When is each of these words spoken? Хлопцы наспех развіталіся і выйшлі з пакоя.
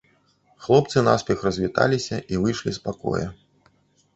Хлопцы 0.67 1.03
наспех 1.07 1.43
развіталіся 1.47 2.19
і 2.35 2.41
выйшлі 2.47 2.71
з 2.79 2.85
пакоя. 2.87 3.27